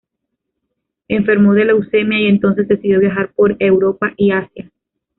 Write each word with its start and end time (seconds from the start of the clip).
Enfermó 1.09 1.53
de 1.53 1.65
leucemia 1.65 2.21
y 2.21 2.25
entonces 2.25 2.67
decidió 2.67 2.99
viajar 2.99 3.31
por 3.35 3.55
Europa 3.59 4.11
y 4.17 4.31
Asia. 4.31 4.71